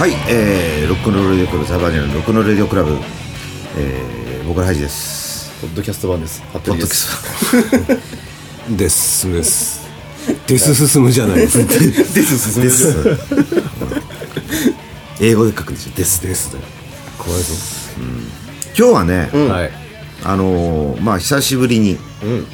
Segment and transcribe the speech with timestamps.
[0.00, 2.92] はい、えー、ロックンロールレディオクラブサバージャンのロックンロールレディオクラブ、
[3.76, 5.60] えー、僕らハイジです。
[5.60, 6.40] ポッドキャスト版です。
[6.54, 7.18] ポッドキャス
[8.78, 9.82] です進むです
[10.46, 11.66] デス進むじゃないです。
[11.66, 11.68] ト
[12.14, 12.96] です進です。
[15.20, 15.92] 英語で書くんですよ。
[15.94, 16.22] です。
[16.22, 16.48] です。
[16.48, 17.52] かわいそ
[18.74, 19.70] 今日はね、う、はい。
[20.24, 22.46] あのーまあ久しぶりにうん。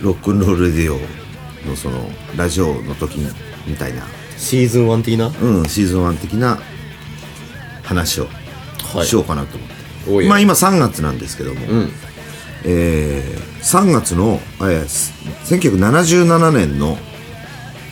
[0.00, 0.98] ロックンロールレディオ
[1.64, 3.20] のそのラジオの時
[3.68, 4.02] みたいな、
[4.36, 5.30] シーズン1的な？
[5.40, 6.58] うん、シーズン1的な
[7.88, 8.28] 話を
[8.94, 9.06] はい。
[9.06, 11.90] しようかなと思って、おいまあ今3月なんですけども、うん。
[12.64, 15.12] えー3月の、えーす
[15.52, 16.96] 1977年の、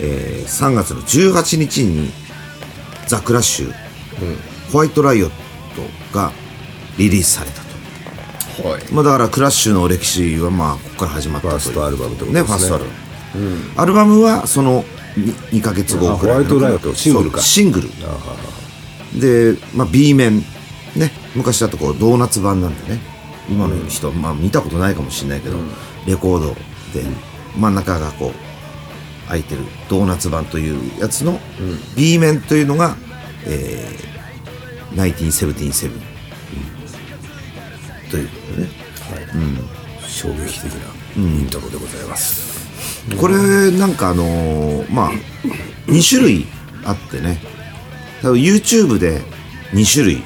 [0.00, 2.10] えー3月の18日に
[3.06, 3.72] ザ・クラッシュ、
[4.72, 6.32] ホワイトライオットが
[6.98, 7.62] リリースされた
[8.62, 8.68] と。
[8.68, 8.82] はい。
[8.92, 11.60] まあ、だからクラッシュの歴史はまあここから始まったという。
[11.60, 12.32] ファーストアルバムとね。
[12.32, 14.84] ねファーストアルバム、アルバムはその
[15.52, 17.40] 2, ヶ月後くらいあホワイトライオットシングルか。
[17.40, 17.88] シングル
[19.16, 20.38] で、まあ、B 面
[20.94, 23.00] ね昔だとこうドーナツ版なんでね
[23.48, 25.56] 今の人、まあ、見たことないかもしれないけど、
[26.06, 26.54] レコード
[26.92, 27.04] で
[27.56, 31.38] 真ん中がこう開いてるドーナツ版というやつの
[31.96, 32.96] B 面というのが、
[33.46, 35.90] えー、1977、
[38.10, 38.86] ということでね。
[40.16, 42.66] 衝撃的なイントロでございます、
[43.20, 45.10] これなんかあのーまあ
[45.86, 46.46] 2種類
[46.84, 47.38] あってね
[48.22, 49.20] 多分 YouTube で
[49.72, 50.22] 2種類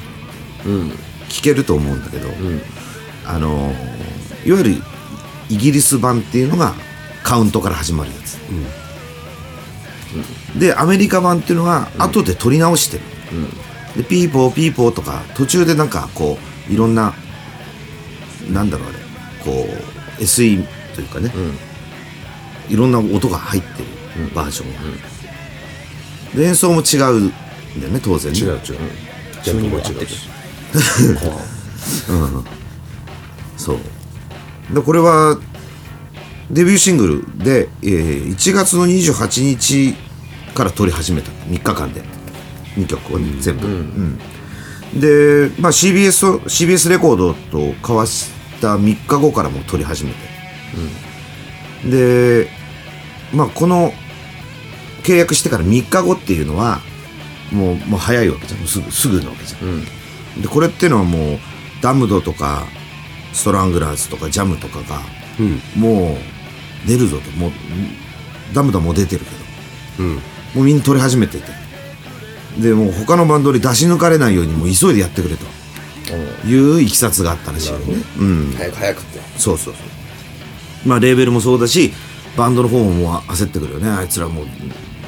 [1.29, 2.29] 聞けると思うんだけど、
[3.27, 3.91] あのー
[4.47, 4.71] いわゆる
[5.51, 6.73] イギリス版っていうのが
[7.23, 8.39] カウントから始まるやつ、
[10.59, 13.03] でアメリカ版っていうのが後で撮り直してる、
[13.97, 17.13] でピーポーピーポーとか途中でなんかこういろんな
[18.51, 18.99] なんだろうあれ
[19.45, 19.69] こ
[20.19, 21.31] う SE というかね、
[22.71, 24.81] いろんな音が入ってるバージョンが、
[26.35, 27.33] で演奏も違うん
[27.79, 28.39] だよね当然ね。
[28.39, 28.61] 違う違う。
[29.43, 30.29] ジャンプも違 うし
[33.57, 34.75] そう。
[34.75, 35.39] でこれは
[36.51, 39.95] デビューシングルで、えー1月の28日
[40.55, 41.31] から撮り始めた。
[41.49, 42.03] 3日間で。
[42.77, 44.19] 2曲をね、全部、うん。
[45.01, 48.31] で、まあ、CBS と CBS レコードと交わし
[48.61, 50.17] た3日後からも撮り始めて、
[51.91, 52.49] で
[53.33, 53.93] まあこの
[55.03, 56.81] 契約してから3日後っていうのは
[57.53, 58.67] もうもう早いわけじゃん。
[58.67, 59.85] すぐすぐなわけじゃん、
[60.43, 61.39] でこれっていうのはもう
[61.83, 62.67] ダムドとか
[63.33, 65.01] ストラングラーズとかジャムとかが、
[65.77, 66.19] も
[66.85, 67.31] う出るぞと。
[67.33, 67.53] もう
[68.55, 70.21] ダムドはもう出てるけど、も
[70.57, 71.45] うみんな撮り始めてて。
[72.59, 75.47] でもう他のバンドに出し抜かれないようにもう急いでやってくれと。
[76.45, 79.21] いういきさつがあったらしいよね、うん、早く早くって。
[79.39, 80.89] そうそうそう。
[80.89, 81.93] まあレーベルもそうだし
[82.37, 83.89] バンドの方ももう焦ってくるよね。
[83.89, 84.47] あいつらもう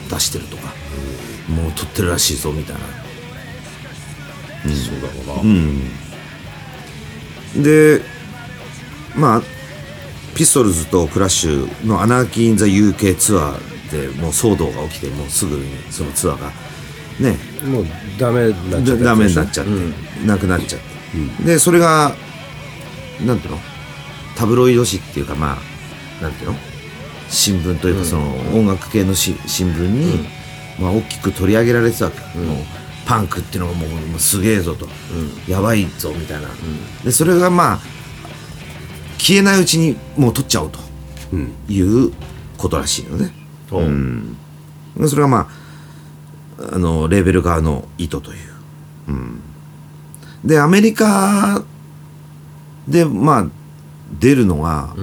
[0.08, 0.71] 出してるとか、
[1.52, 2.80] もう撮ってるらしいぞみたいな。
[4.62, 5.46] そうだろう
[7.56, 8.00] な、で
[9.16, 9.42] まあ
[10.36, 16.52] ピストルズとクラッシュの「アナーキー・イン・ザ・ UK ツアー」でもう騒動が起きてもうすぐにそのツアーが
[17.18, 17.36] ね
[17.66, 17.86] もう
[18.18, 19.72] ダメになっちゃったダメになっちゃって、
[20.26, 22.14] なくなっちゃって、でそれが
[23.20, 23.60] なんていうの？
[24.36, 25.58] タブロイド紙っていうかま
[26.20, 26.58] あなんていうの？
[27.28, 30.24] 新聞というかその音楽系のし新聞に、
[30.78, 32.56] まあ、大きく取り上げられてたわけ、もう
[33.06, 34.86] パンクっていうのがもうもうすげえぞと、
[35.48, 36.48] やばいぞみたいな、
[37.04, 37.80] でそれがまあ
[39.18, 40.78] 消えないうちにもう取っちゃおうと。
[41.68, 42.12] いう
[42.58, 43.32] ことらしいのね、
[43.70, 44.36] うん。
[44.96, 45.48] でそれがま
[46.58, 48.38] ああのレーベル側の意図という、
[49.08, 49.40] うん、
[50.44, 51.64] でアメリカ
[52.86, 53.46] でまあ
[54.20, 54.94] 出るのが、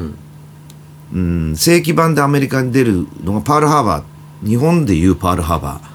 [1.11, 1.55] うん。
[1.55, 4.03] 正規版でアメリカに出るのがパールハーバー
[4.43, 5.89] 日本でいうパールハーバー。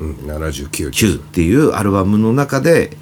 [0.00, 2.96] うん、79 9っていうアルバムの中で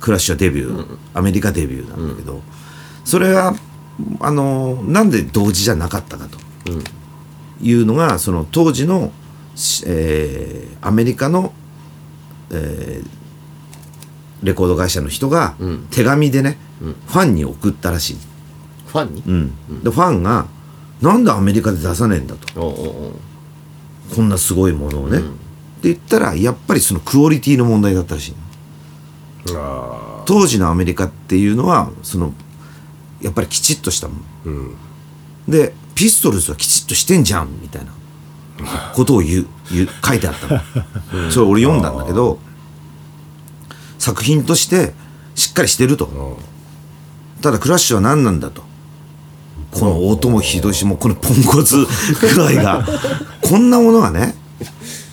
[0.00, 2.42] クラッシュはデビュー、アメリカデビューなんだけど、
[3.04, 3.54] それは
[4.20, 6.38] あのなんで同時じゃなかったかと。
[7.60, 9.10] いうのがその当時の、
[9.54, 11.52] しえーアメリカの、
[12.50, 13.08] えー
[14.44, 15.56] レコード会社の人が
[15.90, 18.16] 手紙でね、ファンに送ったらしい、
[18.86, 19.22] ファンに？
[19.26, 19.82] うん。
[19.82, 20.46] でファンが
[21.02, 23.12] 「なんでアメリカで出さねえんだ」と。
[24.14, 25.28] こんなすごいものをね、って
[25.82, 28.34] 言ったらやっぱりそのクオリティの問題だったらしい
[30.26, 32.32] 当時のアメリカっていうのはその
[33.20, 34.14] やっぱりきちっとしたも
[34.44, 34.70] の、
[35.48, 37.92] でピストルズはきちっとしてんじゃんみたいな。
[38.92, 42.40] ことを言う言う書いてあったの、それ俺読んだんだけど
[44.00, 44.94] 作品として
[45.36, 46.36] しっかりしてると、
[47.40, 48.64] ただクラッシュは何なんだと
[49.70, 51.86] この音もひどいしもうこのポンコツ
[52.34, 52.86] 具合が。
[53.42, 54.34] こんなものがね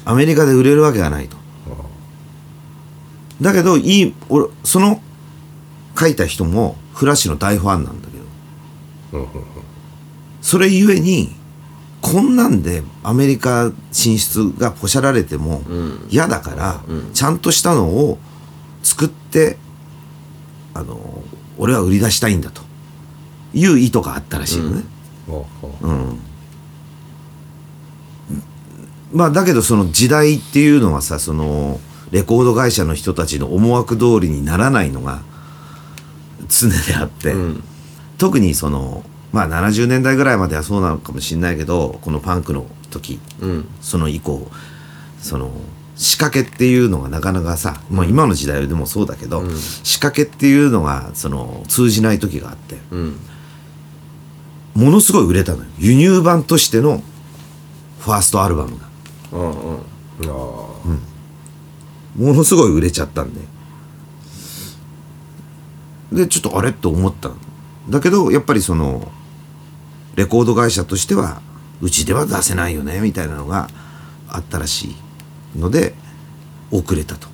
[0.04, 1.38] アメリカで売れるわけがないと。
[3.42, 5.02] だけどいい俺その
[5.98, 8.08] 書いた人もフラッシュの大ファンなんだ
[9.12, 9.28] けど。
[10.42, 11.36] それゆえに
[12.02, 15.64] こんなんでアメリカ進出がポシャられても
[16.10, 18.20] 嫌だから、ちゃんとしたのを
[18.84, 19.58] 作って
[20.76, 21.24] あの
[21.58, 22.62] 俺は売り出したいんだと
[23.56, 24.84] いう意図があったらしいのね。
[25.28, 25.88] ほうほう。
[29.14, 31.80] まあだけどその時代っていうのはさその
[32.12, 35.22] レコード会社の人たちの思惑通りにならないのが
[36.50, 37.34] 常であって、
[38.18, 43.70] 特にそのまあ70年代ぐらいまではそうなのかもしれないけどこのパンクの時、うん。
[43.80, 44.52] その以降
[45.22, 45.50] その
[45.96, 49.50] 仕掛けっていうのがなかなかさ、まあ、今の時代でもそうだけど、
[49.84, 52.76] 仕掛けっていうのがその通じない時があって。
[52.92, 53.20] うん
[54.76, 55.70] ものすごい売れたのよ。
[55.80, 57.02] 輸入版としての
[58.00, 58.88] ファーストアルバムが。
[59.32, 59.80] うんうん。
[60.24, 60.32] あ
[62.18, 63.42] ものすごい売れちゃったんで。
[66.12, 67.38] で、ちょっとあれと思ったん
[67.90, 69.12] だけど、やっぱりその、
[70.16, 71.42] レコード会社としては、
[71.82, 73.70] うちでは出せないよね、みたいなのが
[74.30, 74.96] あったらし
[75.56, 75.94] いので、
[76.72, 77.28] 遅れたと。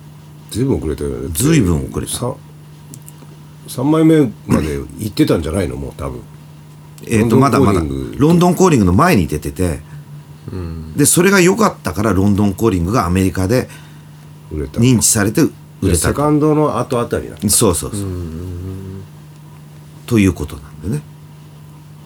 [0.50, 1.28] ずいぶん遅れたよね。
[1.32, 2.12] ずいぶん遅れた。
[2.12, 2.34] さ
[3.68, 5.76] 3枚目まで行ってたんじゃないの？
[5.76, 6.20] もう多分
[7.06, 7.82] えっ、と、まだまだ、
[8.16, 9.80] ロンドンコーリングの前に出てて、
[10.96, 13.68] で、それが良かったから、ロンドンコーリングがアメリカで
[14.52, 15.50] 認知されて売
[15.82, 16.14] れたセ。
[16.14, 18.00] カンドの後あたりだそうそうそう。
[20.06, 21.02] ということなんでね。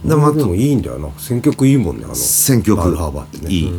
[0.04, 1.08] でまあでもいいんだよな。
[1.18, 3.52] 選曲いいもんねあの選曲パールハーバーってね。
[3.52, 3.72] いい、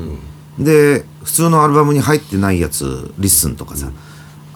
[0.59, 3.91] で普通のアルバムに入ってないやつ Listen とかさ、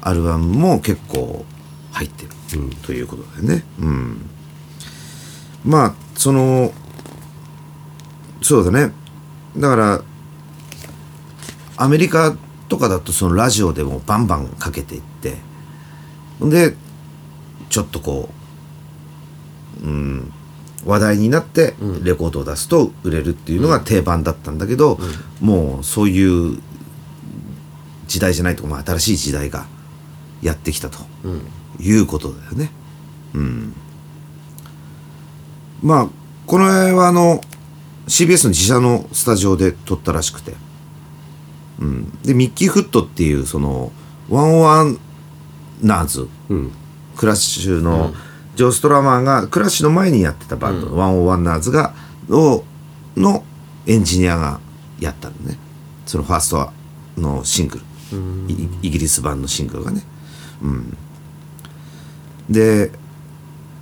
[0.02, 1.46] アルバムも結構
[1.92, 2.30] 入ってる、
[2.84, 3.64] ということだよね。
[3.80, 4.30] うん。
[5.64, 6.72] まあその
[8.44, 8.94] そうだね。
[9.58, 10.04] だから
[11.78, 12.38] アメリカ
[12.70, 15.38] とかだとそのラジオでもバンバンかけていって
[16.40, 16.76] で
[17.70, 18.30] ちょっとこ
[19.82, 20.34] ううん
[20.86, 21.74] 話題になって
[22.04, 25.00] レコードを出すと売れるっていうのが定番だったんだけど、
[25.40, 26.60] もうそういう
[28.06, 29.66] 時代じゃないとか、まあ、新しい時代が
[30.44, 31.00] やってきたと
[31.80, 32.72] いうことだよね。
[33.34, 33.74] うん、
[35.82, 36.10] まあ
[36.46, 37.42] この絵はあの
[38.08, 40.54] CBS の自社のスタジオで撮ったらしくて、
[41.80, 43.92] うん、でミッキー・フットっていうその
[44.30, 46.72] 101ers、うん。
[47.18, 48.14] クラッシュの
[48.56, 50.88] ジョー・ストラマーがクラッシュの前にやってたバンド。
[50.88, 51.94] の、101ers が
[52.30, 52.64] を
[53.16, 53.44] の
[53.88, 54.60] エンジニアが
[55.00, 55.58] やったのね。
[56.06, 56.72] そのファースト
[57.18, 57.84] のシングル、
[58.48, 60.02] イイギリス版のシングルがね、
[60.62, 60.98] うん、
[62.50, 62.92] で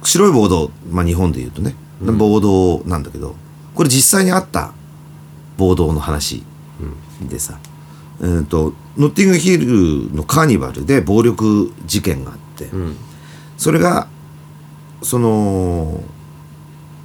[0.03, 3.35] 白い暴動、まあ、日本でいうとね暴動なんだけど
[3.75, 4.73] これ実際にあった
[5.57, 6.43] 暴動の話
[7.21, 7.59] でさ、
[8.21, 12.97] えー、とノッティングヒルのカーニバルで暴力事件があって、ん。
[13.57, 14.07] それが
[15.01, 16.01] その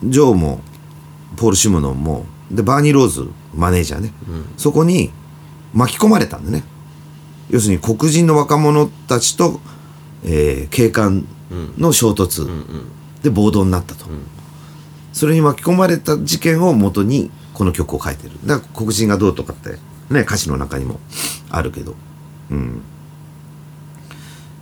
[0.04, 0.60] ジョーも
[1.36, 4.12] ポール・シムノンもでバーニー・ローズマネージャーね、
[4.56, 5.12] そこに
[5.72, 6.64] 巻き込まれたんでね。
[7.50, 9.60] 要するに黒人の若者たちと、
[10.24, 11.26] えー警官
[11.78, 12.48] の衝突
[13.22, 14.06] で暴動になったと、
[15.14, 18.32] それに巻き込まれた事件をもとにこの曲を書いてる。
[18.44, 19.78] だから黒人がどうとかって
[20.10, 21.00] ね歌詞の中にも
[21.48, 21.94] あるけど。
[22.50, 22.82] うん。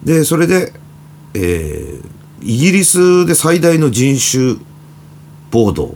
[0.05, 0.73] でそれで、
[1.35, 4.57] えーイギリスで最大の人種
[5.53, 5.95] 暴動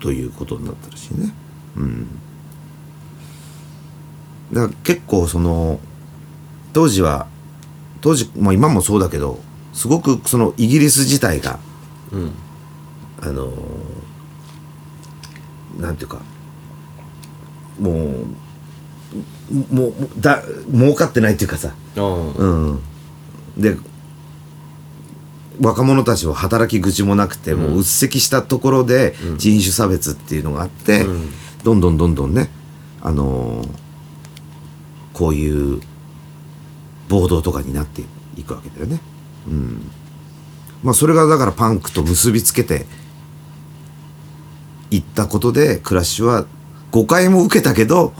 [0.00, 1.32] ということになったらしいね。
[1.76, 2.08] うん。
[4.52, 5.78] だから結構その
[6.72, 7.28] 当時は
[8.00, 9.38] 当時も今もそうだけど
[9.72, 11.60] すごくそのイギリス自体が
[12.10, 12.32] うん。
[13.20, 13.52] あのー
[15.80, 16.20] なんていうか
[17.78, 17.94] もう
[19.74, 21.74] もうだ儲かってないっていうかさ。
[21.96, 22.80] うんうん。
[23.56, 23.76] で
[25.60, 31.04] 若者たちは働き口もなくて、もううっせきしたところで人種差別っていうのがあって、
[31.64, 32.48] どんどんどんどんね
[33.00, 33.68] あのー
[35.12, 35.80] こういう
[37.08, 38.02] 暴動とかになって
[38.36, 39.00] いくわけだよね。
[39.48, 39.90] うん、
[40.84, 42.86] まあそれがだからパンクと結びつけて
[44.90, 46.46] いったことでクラッシュは
[46.90, 48.12] 誤解も受けたけど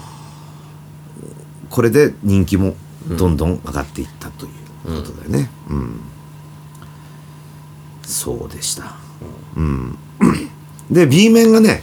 [1.70, 2.74] これで人気も
[3.08, 5.50] どんどん上がっていったということだよね。
[5.70, 6.00] うん
[8.08, 8.96] そうでした。
[9.54, 9.98] うん、
[10.90, 11.82] で B 面がね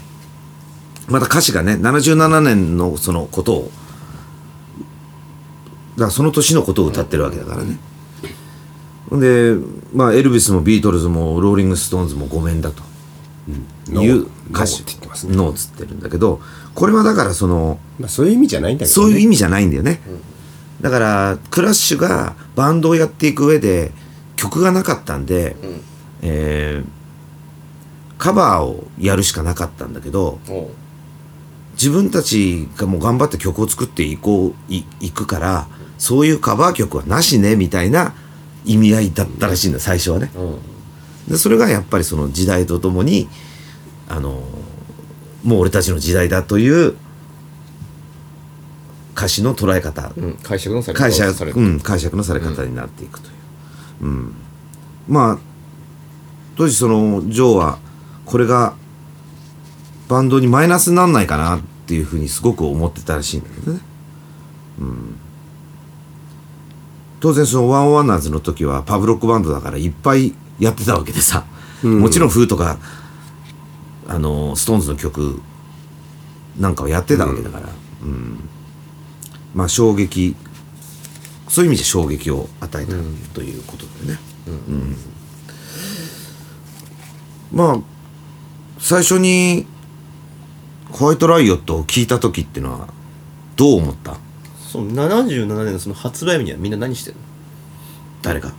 [1.08, 3.72] また歌詞がね77年のそのことを
[5.96, 7.77] だからその年のことを歌ってるわけだからね。
[9.12, 9.56] で
[9.94, 12.82] まあエルビスもビートルズもローリング・ストーンズもごめんだと
[13.88, 14.84] いう歌詞。
[14.84, 15.36] ノーって言ってますね。
[15.36, 16.42] No っつってるんだけど
[16.74, 19.06] これはだからそのまあそういう意味じゃないんだけどね。
[19.08, 20.01] そういう意味じゃないんだよね。
[20.82, 23.92] だだからクラッシュがバンドをやっていく上で
[24.36, 25.56] 曲がなかったんで、
[26.22, 26.96] えー
[28.18, 30.39] カバーをやるしかなかったんだけど
[31.74, 38.13] 自分たちがもう頑張って曲を作っていこういいくからそういうカバー曲はなしねみたいな
[38.63, 40.32] 意味合いだったらしいんだ最初はね。
[40.36, 40.60] うん。
[41.27, 43.27] でそれがやっぱりその時代とともに
[44.08, 44.44] あの
[45.44, 46.96] もう俺たちの時代だという
[49.16, 53.32] 歌詞の捉え方、うん解釈のされ解釈,、うん、解釈のされ方になっていくとい
[54.02, 54.36] う、うん。
[55.08, 55.38] まあ
[56.58, 57.80] 当時そのジョーは
[58.26, 58.76] これが
[60.08, 63.80] バンドにマイナスになんないかなっていうふうにすごく思ってたらしいんだけどね、
[64.80, 65.16] うん、
[67.20, 71.46] 当然その101ers の時はパブロックバンドだからいっぱいやってたわけでさ、
[71.84, 72.78] もちろんフーとか
[74.08, 75.42] あのストーンズの曲
[76.60, 77.70] なんかをやってたわけだから、
[78.04, 78.40] うん。
[79.54, 80.36] まあ衝撃。
[81.48, 82.92] そういう意味で衝撃を与えた
[83.34, 84.20] ということだよね。
[84.48, 84.96] うん。
[87.54, 87.80] まあ
[88.80, 89.66] 最初に
[90.92, 92.88] ホワイトライオットを聞いた時っていうのは
[93.56, 94.18] どう思った？
[94.60, 97.22] その77年のその発売日にはみんな何してるの？
[98.22, 98.52] 誰が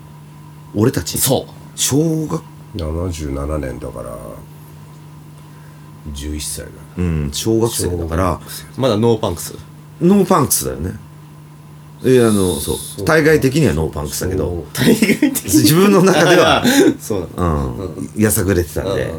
[0.75, 1.53] 俺たちそう。
[1.75, 2.43] 小学
[2.76, 4.17] 77年だから
[6.14, 8.40] 11歳だうん小学生だから。
[8.76, 10.92] まだ no punks。no punks だよね。
[12.04, 13.04] えあのそう。
[13.04, 14.66] 対外的には no punks だけど。
[14.72, 16.64] 対外的に自分の中では。
[17.00, 17.75] そうなの。
[17.75, 18.10] うん。
[18.16, 19.12] やさぐれてたんで。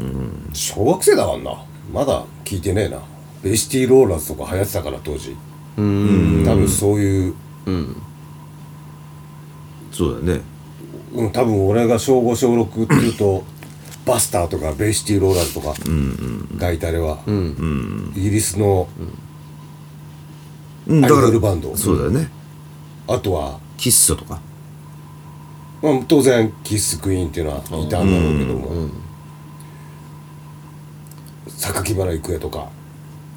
[0.00, 0.50] うん。
[0.52, 1.54] 小学生だからな。
[1.92, 2.98] まだ聞いてねえな。
[3.42, 5.36] ベイシティローラーズとか流行ってたから当時。
[5.76, 6.42] うん。
[6.44, 7.34] 多分そういう。
[7.66, 7.96] うん。
[9.92, 10.42] そうだよね。
[11.14, 13.42] うん多分俺が小5小6っていうと
[14.08, 15.74] バスターとかベイシティローラーズとか
[16.56, 18.88] 大体あれはうんイギリスの
[20.88, 21.04] うん。
[21.04, 21.76] アイドルバンド。
[21.76, 22.30] そうだよね。
[23.06, 24.40] あとはキッスとか。
[25.82, 28.88] まあ当然キッスクイーンっていうのはいたんだろうけども。
[31.58, 32.68] 榊原郁恵とか。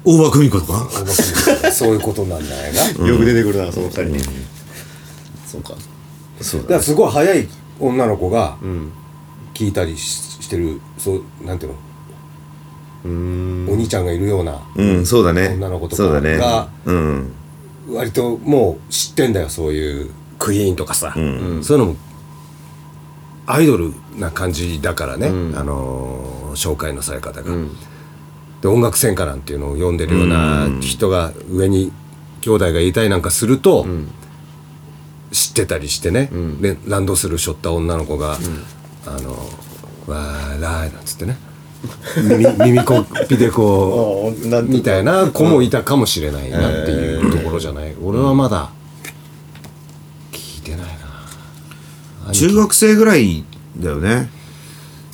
[0.04, 0.88] 大場久美子とか？
[1.70, 3.06] そういうことなんじゃないか？
[3.06, 4.18] よく出てくるなその二人
[5.46, 5.74] そうか。
[6.40, 7.48] そうだらすごい早い
[7.78, 8.92] 女の子がうん
[9.54, 11.78] 聞いたりししてるそうなんていうの？
[13.04, 13.68] うん。
[13.70, 15.48] お兄ちゃんがいるようなうんそうだね。
[15.54, 17.32] 女の子とかがうん。
[17.90, 21.62] 割ともう知ってんだよそういうクイーンとかさ、ん。
[21.62, 21.96] そういうのも
[23.46, 25.30] アイドルな感じだからね、あ
[25.64, 27.50] のー紹介のされ方が、
[28.60, 31.90] で音楽専科なんていうのを読んでるような人が上に
[32.42, 33.86] 兄弟がいたりなんかすると、
[35.30, 36.28] 知ってたりしてね、
[36.60, 38.36] でランドセル背負った女の子が
[39.06, 39.30] 「あの
[40.06, 41.38] わーらー」なんつってね。
[42.16, 48.70] 耳耳コピでこうなんみたいな子もいたかもしれないなっていうところじゃない、俺はまだ
[50.30, 50.86] 聞いてない
[52.26, 52.32] な。
[52.32, 53.44] 中学生ぐらい
[53.76, 54.30] だよね。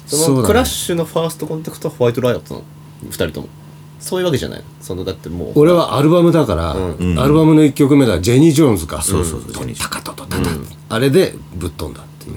[0.06, 2.64] そのクラッシュのファーストコンタクトはホワイトライオットの
[3.04, 3.48] 二人とも。
[4.00, 4.60] そういうわけじゃない。
[4.60, 5.52] のそのだってもう。
[5.54, 9.02] 俺はアルバムだから、アルバムの1曲目だジェニー・ジョーンズか。
[9.02, 10.72] そうそうそうジェニージョーンズ。
[10.88, 12.36] あれでぶっ飛んだっていう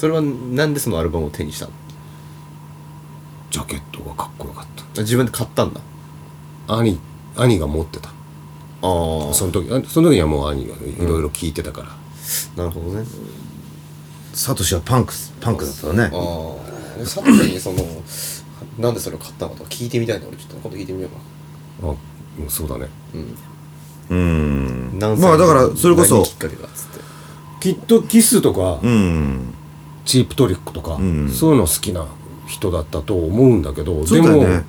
[0.00, 1.72] それはなんでそのアルバムを手にしたの？
[3.50, 4.66] ジャケットがかっこよかっ
[4.96, 5.80] 自分で買ったんだ。
[6.66, 6.98] た兄
[7.36, 8.08] 兄が持ってた。
[8.08, 8.14] ああ
[9.34, 11.88] その時あその時にはもう兄がいろいろ聞いてたから、
[12.56, 13.04] なるほどね。
[14.32, 16.04] サトシはパンクスパンクだったよね。
[16.04, 17.84] ああ佐藤にその
[18.78, 19.52] なんでそれを買ったの？
[19.52, 20.26] かとか聞いてみたいな。
[20.28, 21.08] 俺ちょっと今度聞いてみよ
[21.82, 21.90] うか。
[21.90, 21.94] あ
[22.40, 22.88] うんそうだね。
[24.08, 24.98] うん。
[24.98, 27.00] 何歳まあだからそれこそ何きっかけがっつって。
[27.60, 29.52] きっとキスとか、うん
[30.10, 30.96] チープトリックとか、
[31.32, 32.04] そういうの好きな
[32.48, 34.64] 人だったと思うんだけどそうでもだよね。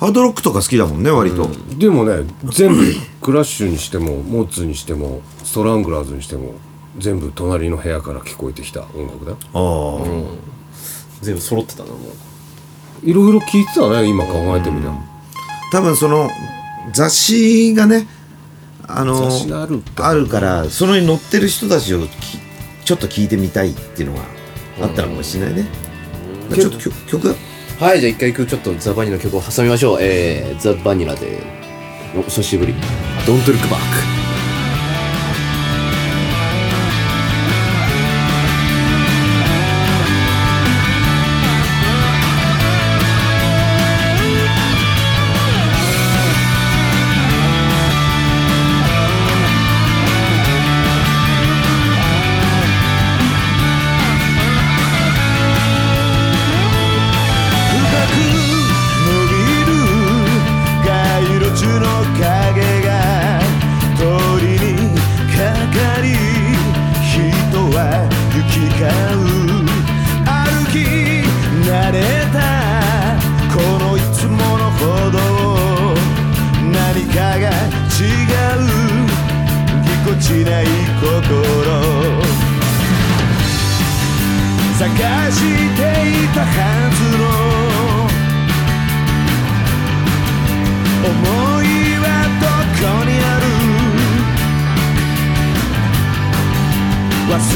[0.00, 1.50] ハードロックとか好きだもんね割と。
[1.76, 2.82] でもね全部
[3.20, 6.54] クラッシュにしてもモッツにしてもストラングラーズにしても
[6.96, 9.38] 全部隣の部屋から聞こえてきた音楽だよ。
[9.52, 10.06] ああ。
[11.20, 13.08] 全部揃ってたなもう。
[13.08, 14.94] いろいろ聞いてたね今考えてみりゃ、
[15.72, 16.30] 多分その
[16.94, 18.08] 雑誌がね
[18.86, 22.38] あの雑誌があるってあるからそのに載ってる人たちをき
[22.84, 24.35] ちょっと聞いてみたいっていうのが
[24.80, 25.66] あったのかもしれないね、
[26.54, 27.36] ちょっと曲曲
[27.80, 27.94] は？
[27.94, 29.98] いじゃあ一回ちょっとザ・バニラの曲を挟みましょう。
[30.00, 31.42] えー、ザ・バニラで
[32.16, 32.74] お久しぶり
[33.26, 33.78] 「Don't Look Back」
[34.25, 34.25] 深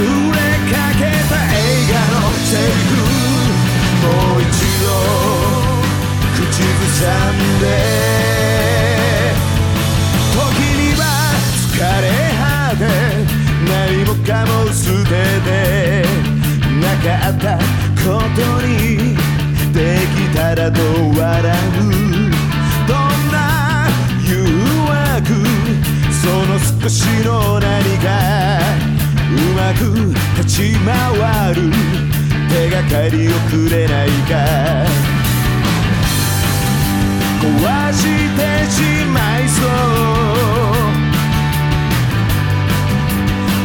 [0.01, 0.09] れ
[0.71, 2.93] かけた映画のセリフ
[4.03, 4.49] もう一
[4.81, 4.89] 度
[6.37, 7.65] 口ずさんで
[10.33, 10.39] 時
[10.79, 11.03] には
[11.71, 12.05] 疲れ
[12.39, 12.81] 果て
[13.69, 15.11] 何もかも捨て
[15.45, 15.49] て
[16.81, 17.59] なかった
[18.03, 18.71] ことに
[19.73, 19.79] で
[20.17, 21.41] きたらと笑
[21.77, 21.81] う
[22.89, 22.97] どん
[23.31, 23.37] な
[24.27, 24.31] 誘
[24.89, 25.29] 惑
[26.11, 28.60] その少しの何か
[29.31, 29.81] うまく
[30.43, 31.71] 立ち回る。
[32.49, 34.35] 手がかりをくれないか。
[37.41, 37.47] 壊
[37.93, 38.03] し
[38.37, 38.39] て
[38.71, 39.67] しまいそう。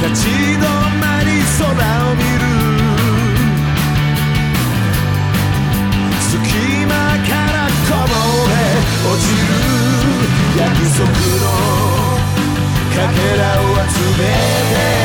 [0.08, 0.64] 立ち止
[1.02, 2.46] まり空を見る。
[6.22, 6.30] 隙
[6.86, 6.94] 間
[7.26, 7.56] から
[7.90, 8.14] こぼ
[8.50, 8.54] れ
[9.04, 9.44] 落ちる。
[10.58, 10.64] 約
[10.96, 11.44] 束の
[12.94, 14.24] かけらを集め
[15.00, 15.05] て。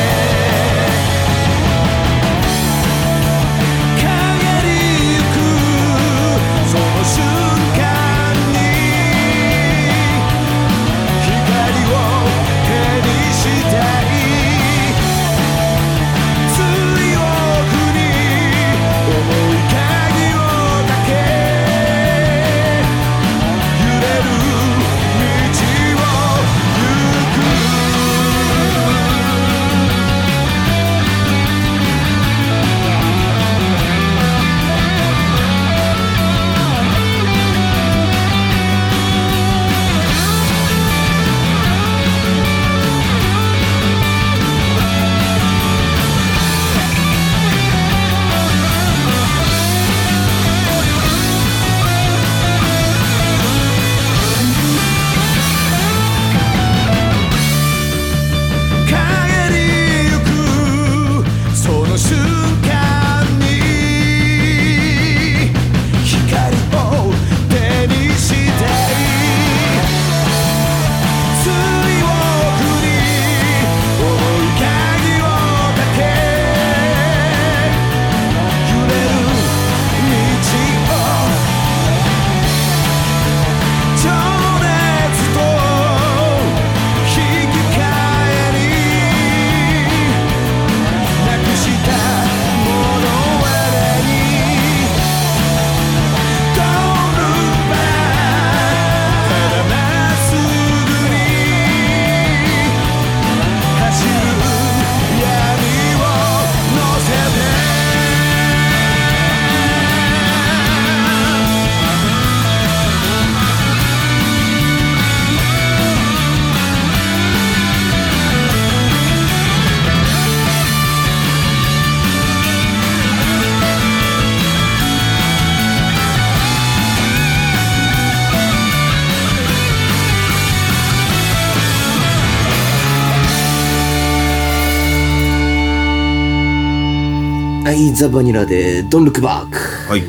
[137.71, 139.57] はい、ザ・バニラで、ドン・ルック・バック。
[139.89, 140.03] はい。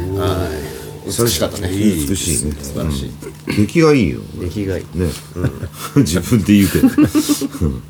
[1.06, 1.68] 美しかったね。
[1.68, 2.46] 美しい。
[2.46, 3.12] ね素晴らしい。
[3.56, 4.20] 出来がいいよ。
[4.40, 4.84] 出来がいい。
[4.98, 5.06] ね、
[5.94, 6.88] 自分で言うけど。
[6.88, 7.82] うん。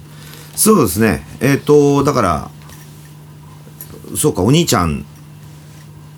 [0.54, 1.26] そうですね。
[1.40, 2.50] えっ、とだから
[4.14, 5.06] そうかお兄ちゃん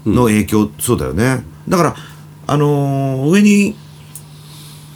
[0.05, 1.45] の影響、そうだよね。
[1.69, 1.97] だから
[2.49, 3.77] あのー上に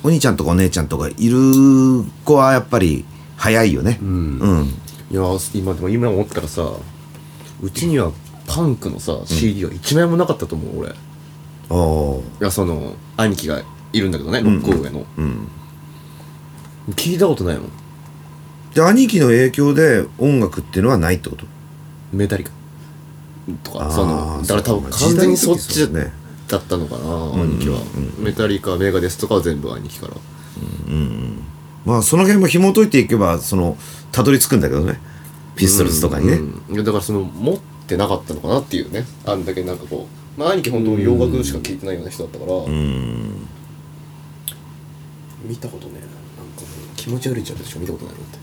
[0.03, 1.38] お兄ちゃんとかお姉ちゃんとかいる
[2.25, 3.05] 子はやっぱり
[3.37, 4.01] 早いよね。
[4.03, 4.75] うん、
[5.12, 6.73] いやー今でも今思ったらさ
[7.62, 8.11] うちには
[8.48, 10.88] パンクのさ CD は1枚もなかったと思う俺。
[10.88, 10.92] い
[11.68, 11.74] あ。
[11.74, 15.04] ーやその兄貴がいるんだけどね6個上の。
[16.92, 17.70] 聞いたことないもん。
[18.74, 21.44] で兄貴の影響で音楽っていうのはないってこと？
[22.12, 22.50] メタリカ。
[23.62, 27.80] とかそのだから多分完全にそっちだったのかな兄貴は。
[28.18, 30.14] メタリカメガデスとかは全部兄貴から。
[31.84, 33.76] まあその辺も紐解いていけばその
[34.11, 34.98] たどり着くんだけどね。
[35.56, 36.74] ピストルズとかにね、うん。
[36.74, 37.58] いやだからその持っ
[37.88, 39.05] てなかったのかなっていうね。
[39.24, 42.53] あんだけなんかこうまあ兄貴本当に洋楽しか聴いてないような人だったから。
[45.44, 45.98] 見たことねな。
[45.98, 48.38] んかもう気持ち悪いっちゃうでしょ見たことないのって。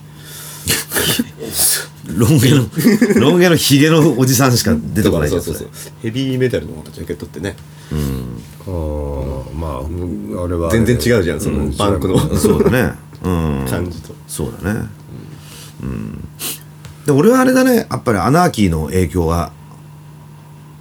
[2.08, 5.92] ロン毛のロン毛のヒゲのおじさんしか出てこないじゃんそうそうそう。
[6.02, 7.56] ヘビーメタルのジャケットってね。
[7.92, 12.94] あーまあうんあれは全然違うじゃんそのパンクのそうだね。
[13.24, 13.66] うん。
[13.70, 14.14] 感じと。
[14.28, 14.88] そうだね。
[15.84, 16.28] うん
[17.06, 17.88] で俺はあれだね。
[17.90, 19.52] やっぱりアナーキーの影響が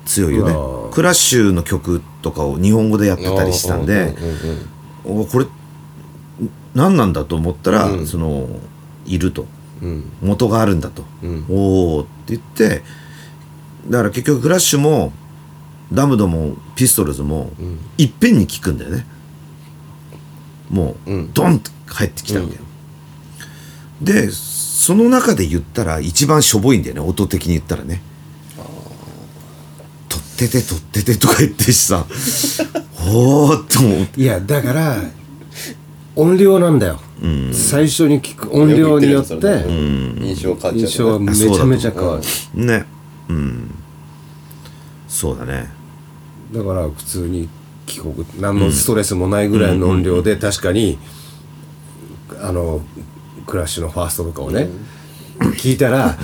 [0.07, 0.91] 強いよあねー。
[0.91, 4.15] クラッシュの曲とかを日本語でやってたりしたんで
[5.05, 5.47] うんうんうんおこれ
[6.75, 8.49] 何なんだと思ったら、その
[9.07, 9.47] いると。
[9.83, 10.11] うん。
[10.23, 11.45] 元があるんだと、うん。
[11.49, 12.83] おおって言って
[13.89, 15.13] だから結局クラッシュも
[15.93, 17.53] ダムドもピストルズも、
[17.99, 19.07] いっぺんに効くんだよね。
[20.71, 21.33] もう、うん。
[21.35, 22.61] ドンと入ってきたわけよ、
[24.01, 24.31] で
[24.85, 27.01] その中で言ったら一番しょぼいんだよね。
[27.01, 28.03] 音的に言ったらね。
[30.11, 32.05] 取ってて取っててとか言ってしさ。
[33.01, 34.21] おーっと思って。
[34.21, 34.99] いやだから
[36.15, 37.01] 音量なんだよ、
[37.55, 42.21] 最初に聞く音量によって印象変わっちゃう印象はめちゃめちゃ変わ
[42.55, 42.67] る。
[42.67, 42.85] ね。
[43.31, 43.71] うん。
[45.09, 45.71] そうだね。
[46.53, 47.49] だから普通に
[47.87, 50.99] 帰国何のストレスもないぐらいの音量で確かに
[52.43, 52.83] あの
[53.47, 54.69] クラッシュのファーストとかをね
[55.59, 56.17] 聞いたら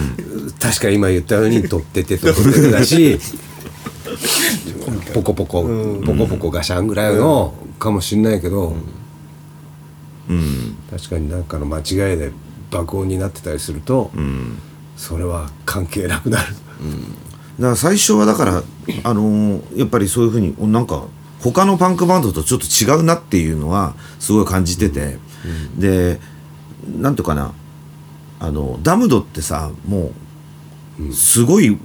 [0.61, 3.19] 確か今言ったように取ってて取っててだし
[5.15, 5.63] ポコポコ
[6.05, 8.77] ポコポコガシャンぐらいのかもしんないけど
[10.91, 12.33] 確かに何かの間違いで
[12.71, 14.11] 爆音になってたりすると
[14.97, 16.55] それは関係なくなる。
[17.59, 18.63] だから最初はだから
[19.03, 21.05] あのーやっぱりそういうふうになんか
[21.41, 25.19] 他のパンクバンドとちょっと違うなっていうのはすごい感じてて、
[25.77, 26.21] で
[26.97, 27.53] なんていうかな
[28.39, 30.13] あのダムドってさも
[30.99, 31.79] うすごい、ふ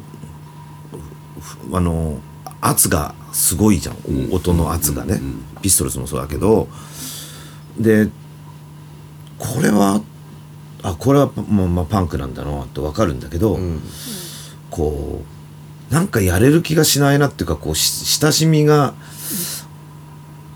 [1.73, 2.19] あの
[2.61, 3.97] 圧がすごいじゃん、
[4.31, 5.21] 音の圧がね、
[5.61, 6.67] ピストルズもそうだけど。
[7.79, 8.09] で
[9.37, 10.01] これは
[10.81, 13.59] あこれは、まあまあ、パンクなんだなって分かるんだけど、
[14.69, 15.21] こ
[15.89, 18.93] うなんかやれる気がしないなっていうかこうし親しみが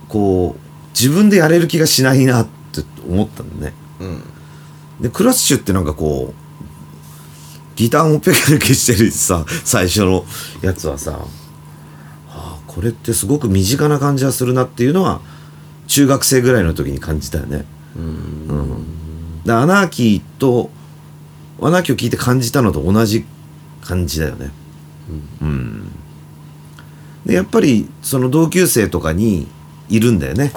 [0.08, 0.60] こう
[0.92, 3.74] 自分でやれる気がしないなって思ったんだね。
[5.00, 6.50] でクラッシュってなんかこう
[7.76, 10.26] ギターもペケペケしてるしさ最初の
[10.62, 11.28] やつはさ、は
[12.28, 15.22] あ、これってすごく身近な感じがするなっていうのは
[15.88, 17.66] 中学生ぐらいの時に感じたよね。
[17.96, 20.70] うん、でアナーキーと
[21.62, 23.26] アナーキーを聞いて感じたのと同じ
[23.82, 24.52] 感じだよね。
[25.42, 25.92] うん。
[27.26, 29.48] でやっぱりその同級生とかに
[29.90, 30.52] いるんだよね。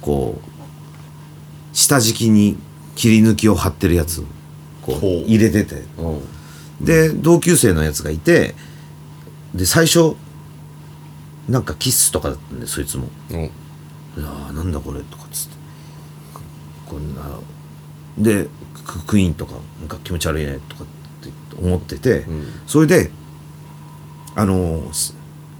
[0.00, 2.56] こう下敷きに
[2.94, 4.22] 切り抜きを貼ってるやつ
[4.82, 5.82] こう入れてて。
[6.80, 8.54] で同級生のやつがいて
[9.54, 10.16] で最初
[11.48, 13.08] なんかキスとかだったんでそいつも。
[13.30, 13.36] うん。
[13.36, 15.54] いやーなんだこれとかっつって。
[16.86, 17.22] こんな
[18.18, 18.48] で
[18.86, 20.86] ククイーンとかなんか気持ち悪いねとかっ
[21.22, 22.24] て思ってて、
[22.66, 23.10] それで
[24.34, 24.82] あの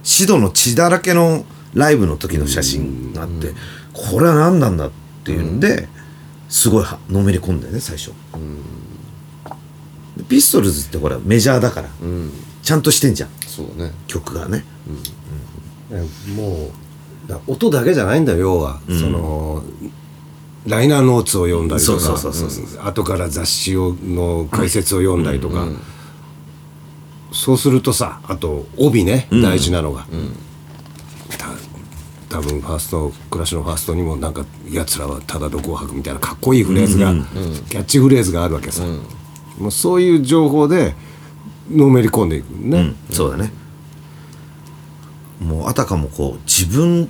[0.03, 3.53] シドの血だらけのライブの時の写真があって、
[3.93, 4.91] これは何なんだっ
[5.23, 5.87] ていうんで、
[6.49, 8.11] すごいはのめり込んだよね最初、
[10.17, 12.31] でピストルズってほらメジャーだから、うん
[12.65, 13.29] ちゃんとしてんじゃん。
[13.45, 13.91] そうだね。
[14.07, 14.65] 曲がね。
[16.35, 16.71] も
[17.27, 19.63] うだ音だけじゃないんだよ要は、その
[20.65, 22.19] ライナーノーツを読んだりとか。
[22.87, 25.67] 後から雑誌をの解説を読んだりとか、
[27.31, 30.07] そうするとさあと帯ね、大事なのが、
[31.37, 31.49] た
[32.35, 38.83] 多分ファーストクラッシュのファーストにもなんか「やつらはただ毒を吐く」みたいなかっこいいフレーズが、キャッチフレーズがあるわけさ、
[39.57, 40.95] もうそういう情報で
[41.71, 43.53] のめり込んでいくね、うん、そうだね。
[45.39, 47.09] もうあたかもこう自分、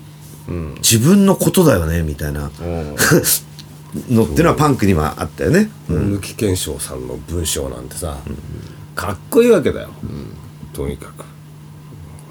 [0.78, 2.52] 自分のことだよねみたいな。
[4.10, 8.18] のってのはパンクにはあったよね、抜き賢章さんの文章なんてさ、
[8.94, 9.90] かっこいいわけだよ、
[10.74, 11.26] とにかく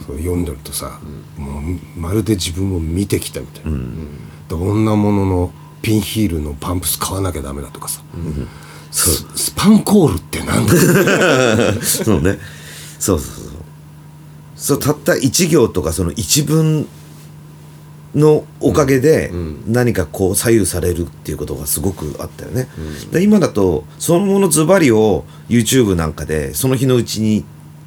[0.06, 1.00] そう読んでるとさ、
[1.36, 3.78] もうまるで自分を見てきたみたいな、
[4.48, 4.84] どん。
[4.84, 8.02] なもののピンヒールのパンプス買わなきゃダメだとかさ、
[8.90, 10.72] ススパンコールってなんだ？
[11.82, 12.38] そうね。
[12.98, 13.44] そうそうそう。
[14.56, 16.86] そうたった一行とかその一文
[18.14, 19.32] のおかげで
[19.66, 22.68] 何かこう左右されるっていうことがすごくあったよね、
[23.10, 27.44] で今だとそのものズバリを YouTube なんかでその日のうちに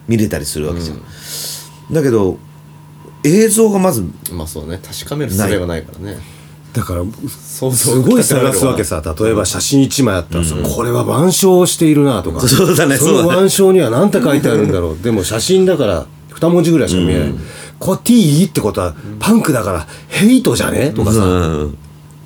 [0.08, 1.02] 見れたりするわけじゃん、
[1.92, 2.38] だけど
[3.24, 4.80] 映像がまずまあそうね。
[4.84, 6.18] 確かめる術がないからね。
[6.74, 9.02] だからすごい探すわけさ。
[9.20, 13.30] 例えば写真一枚あったらさ、これは腕章をしているなとかそうだねそそうだね。
[13.34, 14.98] の腕章には何て書いてあるんだろう。
[15.04, 17.34] でも写真だから二文字ぐらいしか見えない、
[17.80, 20.92] これ T ってことはパンクだからヘイトじゃね？
[20.92, 21.78] とかさ、うん。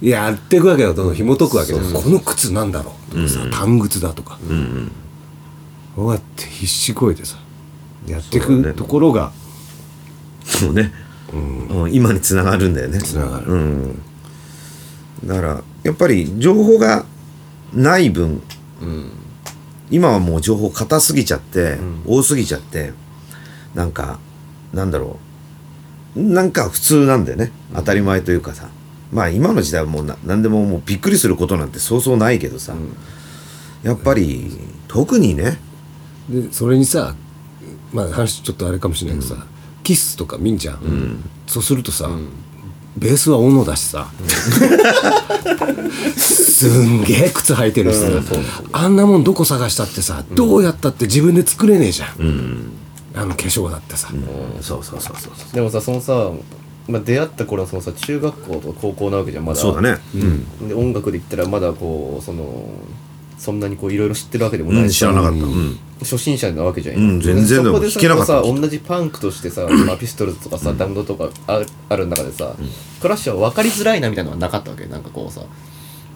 [0.01, 1.93] やっていくわけだと紐解くわけじゃん。
[1.93, 3.15] この靴なんだろう？
[3.15, 4.37] とかさ短靴だとか。
[5.95, 7.37] こうやって必死こいてさ
[8.07, 9.31] やっていくところが
[10.43, 10.91] そうね、
[11.33, 11.93] うん。
[11.93, 12.99] 今につながるんだよね。
[12.99, 13.45] つながる。
[13.51, 14.01] うん、
[15.25, 17.05] だからやっぱり情報が
[17.73, 18.41] ない分、
[19.89, 22.93] 今はもう情報硬すぎちゃって、多すぎちゃって
[23.73, 24.19] なんか
[24.73, 25.19] なんだろ
[26.15, 26.21] う。
[26.21, 27.51] なんか普通なんだよね。
[27.73, 28.69] 当たり前というかさ。
[29.13, 32.73] まあ今の時代はもうな何でももうびっくりすることなんてそうそうないけどさ、
[33.83, 35.57] やっぱり特にね。
[36.29, 37.13] でそれにさ
[37.91, 39.45] まあ話ちょっとあれかもしれないけどさ、
[39.83, 42.09] キスとか見んじゃん、そうするとさ、
[42.97, 44.11] ベースは斧だしさ、
[46.17, 48.07] すんげえ靴履いてるしさ、
[48.73, 52.71] あんなもんどこ探したってさ、どうやったって自分で作れねえじゃん、
[53.15, 54.09] あの化粧だってさ、
[54.61, 55.53] そうそうそうそうそう。
[55.53, 56.31] でもさそのさ、
[56.87, 59.59] まあ、出会った頃はそのさ中学校とか高校なわけじゃんまだ。
[59.59, 59.97] そうだね、
[60.67, 62.69] で音楽で言ったらまだこうその
[63.41, 64.83] そんなにこういろいろ知ってるわけでもないし。
[64.83, 65.79] うん知らなかった、うん。
[66.01, 68.41] 初心者なわけじゃん、うん全然そこでさ弾けなかった。
[68.43, 72.55] 同じパンクとしてさ、 まあ、ピストルズとかさ、ダムドとかあある中でさ、
[73.01, 74.85] クラッシュは分かりづらいなみたいなのはなかったわけ。
[74.85, 75.41] なんかこうさ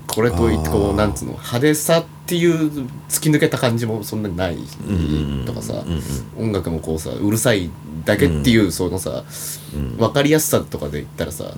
[0.07, 2.69] これといってこうなんつうの派手さっていう
[3.09, 4.57] 突き抜けた感じもそんなにない
[5.47, 5.83] とかさ、
[6.37, 7.71] 音楽もこうさうるさい
[8.05, 9.23] だけっていうそのさ、
[9.97, 11.51] 分かりやすさとかで言ったらさ、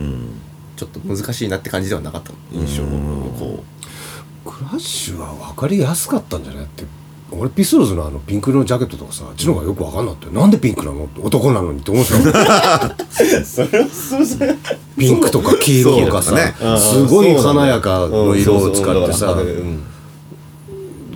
[0.78, 2.32] ちょっと難しいなって感じではなかった。
[2.32, 2.88] の印象を
[3.38, 3.64] こ
[4.48, 6.86] クラッシュは分かりやすかったんじゃないって。
[7.30, 11.74] 俺ピストルズのあのピンク色のジャケットとかさあっちの方がよく分かんなくてなんでピンクなのって男なの？
[11.74, 12.96] にって思ってた
[14.98, 16.54] ピンクとか黄色とかさ、ね。
[16.78, 19.84] すごい華やかの色を使ってさ、うん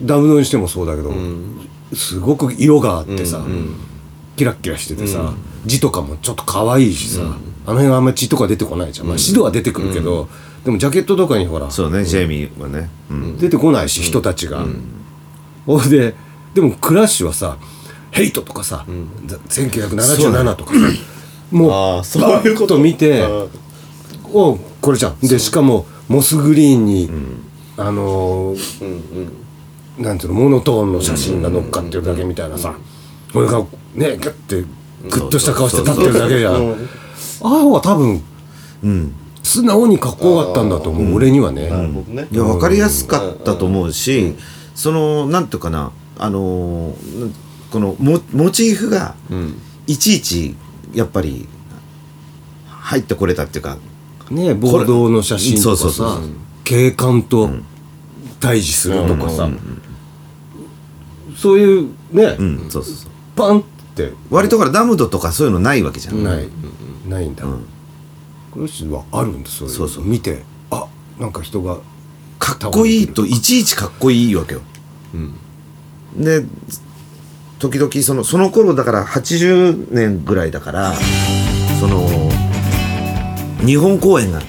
[0.03, 1.13] ダムドにしてもそうだけど、
[1.93, 3.45] すごく色があってさ、
[4.35, 7.25] キラッキラしててさ、字とかもちょっと可愛いしさ、あ
[7.69, 10.27] の辺はあんまり血とか出てこないじゃん、まあ、指導は出てくるけど、
[10.65, 11.71] でもジャケットとかにほら。
[11.71, 13.37] そうねジェイミーはね、うん。
[13.37, 14.65] 出てこないし、人たちが。
[15.65, 16.15] ほ、いで
[16.53, 17.57] でもクラッシュはさ
[18.11, 18.85] 「ヘイト」とかさ、
[19.25, 20.79] だ1977とかさ
[21.51, 23.23] もうそういうこと見て
[24.33, 25.17] おこれじゃん。
[25.19, 27.09] でしかもモスグリーンに、
[27.77, 29.29] あのー
[29.97, 32.73] なんていうのモノトーンの写真が乗っかってるだけみたいなさ、
[33.33, 34.67] これがねギュッてグ
[35.09, 36.75] ッとした顔して立ってるだけじゃん、あ
[37.43, 38.21] あ方が多分、
[39.51, 41.69] 素直にかっこよかったんだと思う、俺にはね、
[42.07, 42.27] ね。
[42.31, 44.35] いや分かりやすかったと思うし、
[44.75, 47.33] そのなんていうかなあのーな
[47.71, 49.15] このモモチーフが
[49.87, 50.55] いちいち
[50.93, 51.47] やっぱり
[52.67, 53.77] 入ってこれたっていうか
[54.29, 56.21] ね暴動の写真とかそうそうさそう。
[56.63, 57.49] 警官と
[58.39, 59.49] 対峙するとかさ、
[61.35, 63.11] そういうね、うんそうそうそう。
[63.35, 63.63] パンっ
[63.95, 64.13] て。
[64.29, 66.47] 割とほらダムドとかそういうのないわけじゃん、ない、
[67.07, 67.45] ないんだ、
[68.51, 70.05] この人はあるんですそういうそうそう。
[70.05, 70.87] 見てあ
[71.19, 71.79] なんか人が
[72.37, 74.61] かっこいいといちいちかっこいいわけよ、
[76.17, 76.43] で
[77.59, 80.93] 時々そのその頃だから80年ぐらいだから
[81.79, 82.07] その
[83.65, 84.41] 日本公演が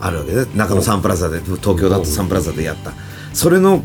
[0.00, 0.46] あるわけね。
[0.56, 2.92] 中野サンプラザで東京だとサンプラザでやった。
[3.32, 3.82] それの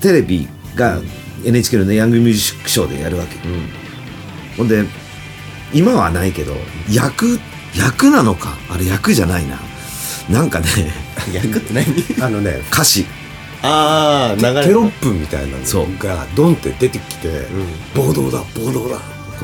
[0.00, 1.00] テレビが
[1.44, 3.36] NHK のねヤングミュージックショーでやるわけ、
[4.58, 4.84] ほんで
[5.72, 6.54] 今はないけど
[6.92, 7.40] 役
[7.76, 8.56] 役なのか？
[8.68, 9.58] あれ役じゃないな。
[10.28, 10.66] なんかね。
[11.32, 11.86] 役って何？
[12.24, 13.06] あのね歌詞。
[13.62, 17.46] ああ流れテロップみたいなのがドンって出てきて
[17.94, 18.98] 「暴動だ暴動だ」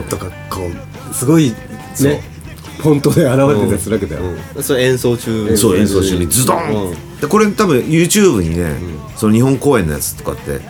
[0.09, 0.71] とかこ
[1.11, 1.55] うすごい
[2.01, 2.23] ね。
[2.79, 4.23] フォントで現れてたりするわけだよ、
[4.61, 8.75] それ演奏中そう演奏中にズドン、でこれ多分 YouTube にね、
[9.17, 10.61] その日本公演のやつとかって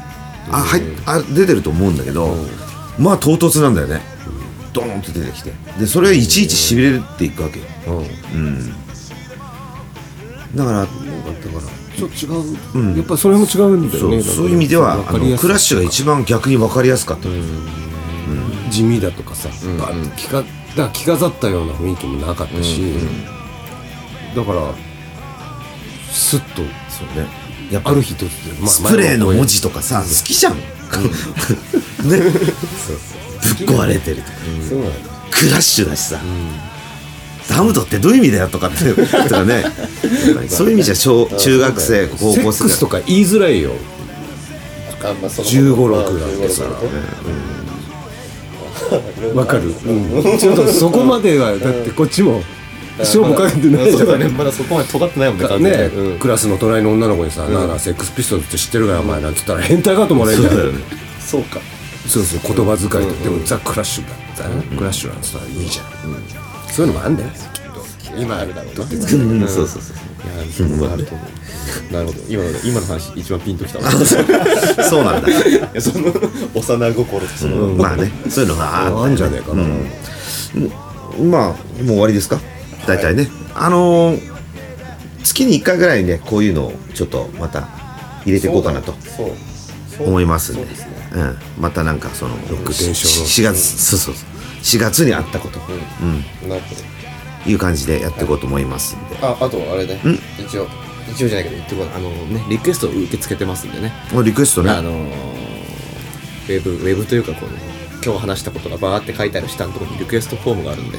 [0.49, 2.37] あはいあ出てると思うんだけど、
[2.97, 4.03] まあ唐突なんだよね、
[4.77, 5.53] ドーンと出てきて。
[5.79, 7.61] でそれいちいちしびれていくわけ。
[7.61, 7.67] よ、
[8.35, 8.73] うん。
[10.55, 11.87] だからだから。
[11.97, 12.15] ちょっと
[12.79, 14.23] 違う、やっぱそれも違うんだよね。
[14.23, 17.29] そうそういう意味ではあのクラッシュが一番逆に分かりやすかった、
[18.71, 19.49] 地味だとかさ、
[19.81, 20.45] バンって着か
[20.77, 22.83] だ着飾ったような雰囲気もなかったし、
[24.37, 24.75] だから
[26.13, 26.57] スッと
[26.91, 27.27] そうね。
[27.71, 30.57] やっぱある日突然、まあスプレーの文字とかさ好きじゃん。
[32.07, 32.21] ね
[33.55, 34.23] ぶっ壊れてると。
[34.23, 34.29] か
[34.69, 35.11] そうなんだ。
[35.31, 36.21] クラッシュだしさ、
[37.49, 39.65] ダムドってどういう意味だよとかって とかね。
[40.49, 43.73] そういう意味じゃ小中学生高セッ校生クスとか言いづらいよ。
[45.03, 46.41] あまあその15 6なん。
[46.41, 46.65] てさ
[49.35, 52.43] わかる、 うん、ちょっとそこまではだってこっちも
[52.99, 53.99] 勝負かけてないじゃん。
[53.99, 56.19] そうだねまだそこまで尖ってないもんねね、うん。
[56.19, 60.55] クラスの隣の女の子にさ「なあなあセックスピストルって知ってるからお前」なんて言ったら変態かと思われるじゃん。
[60.55, 60.85] そうだよね。
[61.21, 61.61] そうか
[62.07, 64.43] そうそう言葉遣いと、でもザ・クラッシュだった。
[64.45, 65.87] ら、クラッシュなんらいいじゃん、
[66.73, 67.29] そういうのもあんだよ。
[68.19, 69.49] 今あるだろうなうん。
[69.49, 69.97] そうそうそう。
[70.27, 73.91] いやあると思うなるほど今の今の話一番ピンときたわ
[74.89, 75.23] そうなん。
[75.23, 76.07] だその
[76.55, 77.77] 幼心とその、うん。
[77.77, 79.17] まあねそういうのがああん。
[79.17, 79.63] じゃねえかな、
[81.25, 82.41] まあもう終わりですか
[82.87, 84.37] 大体ねあのー
[85.23, 87.63] 月に1回ぐらいねこういうのをちょっとまた
[88.25, 89.33] 入れていこうかなとそう
[89.97, 90.57] そう思いますん。
[90.57, 93.27] でねうん、またなんかそのロック伝承の。
[93.27, 94.29] 4月そうそうそう。
[94.63, 96.53] 4月にあったこと、なるほど。
[96.53, 100.01] うん、いう感じでやっていこうと思いますんで、ああとあれね。
[100.39, 100.69] 一応
[101.09, 103.93] 一応じゃないけど言ってこうあのねリクエストを受け付けてますんでね。
[104.13, 104.71] もうリクエストね。
[104.71, 105.47] あのー
[106.47, 107.53] ウェブウェブというかこの
[108.07, 110.99] 今日話したことがバーって書いてある下のところにリクエストフォームがあるんで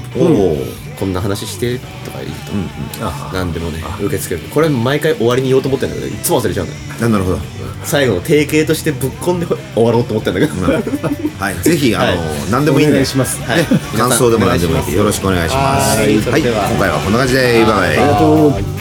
[0.99, 4.49] こんな話してとか言うと、あ何でもね受け付ける。
[4.49, 6.79] これ毎回終わりに言おうと思ってるんだけどいつも忘れちゃうんだよ。
[7.03, 7.39] あなるほど、
[7.85, 11.07] 最後の定型としてぶっ込んで終わろうと思ってるんだけど、
[11.39, 12.17] はい、ぜひあの、はい。
[12.51, 12.93] 何でもいいんで。
[12.93, 13.39] お願いします。
[13.47, 13.65] ね
[13.95, 14.97] 感想でも何でもいいんで。
[14.97, 15.97] よろしくお願いします。
[15.97, 16.21] はい。
[16.21, 16.67] それでは。
[16.67, 17.89] 今回はこんな感じでバイバイ。
[17.89, 18.76] ありがとう